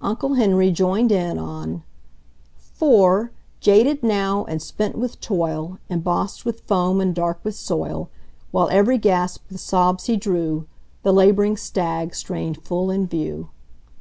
[0.00, 1.82] Uncle Henry joined in on
[2.56, 8.08] For, jaded now and spent with toil, Embossed with foam and dark with soil,
[8.52, 10.68] While every gasp with sobs he drew,
[11.02, 13.48] The laboring stag strained full in view.